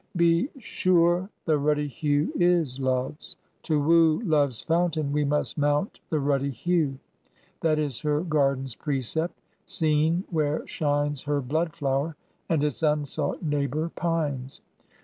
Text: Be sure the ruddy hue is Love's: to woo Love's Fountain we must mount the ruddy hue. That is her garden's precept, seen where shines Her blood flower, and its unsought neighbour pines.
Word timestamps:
Be 0.15 0.49
sure 0.57 1.29
the 1.45 1.59
ruddy 1.59 1.87
hue 1.87 2.33
is 2.39 2.79
Love's: 2.79 3.37
to 3.61 3.79
woo 3.79 4.19
Love's 4.23 4.63
Fountain 4.63 5.11
we 5.11 5.23
must 5.23 5.59
mount 5.59 5.99
the 6.09 6.19
ruddy 6.19 6.49
hue. 6.49 6.97
That 7.59 7.77
is 7.77 7.99
her 7.99 8.21
garden's 8.21 8.73
precept, 8.73 9.39
seen 9.67 10.23
where 10.31 10.65
shines 10.65 11.21
Her 11.21 11.39
blood 11.39 11.73
flower, 11.73 12.15
and 12.49 12.63
its 12.63 12.81
unsought 12.81 13.43
neighbour 13.43 13.89
pines. 13.93 14.61